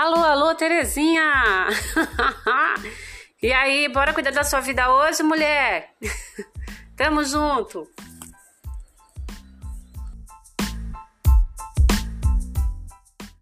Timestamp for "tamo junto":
6.96-7.84